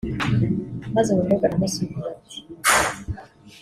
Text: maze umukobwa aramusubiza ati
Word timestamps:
maze 0.95 1.09
umukobwa 1.11 1.43
aramusubiza 1.45 2.01
ati 2.13 2.37